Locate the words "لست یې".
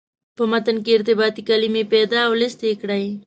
2.41-2.73